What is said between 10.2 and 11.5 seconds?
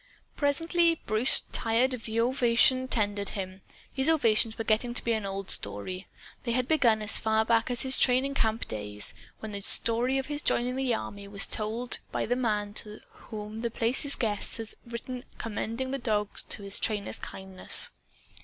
his joining the army was